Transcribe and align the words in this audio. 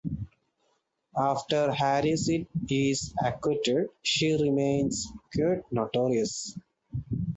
After 1.15 1.71
Harriet 1.71 2.47
is 2.67 3.13
acquitted, 3.23 3.89
she 4.01 4.33
remains 4.33 5.05
quite 5.37 5.61
notorious. 5.71 6.57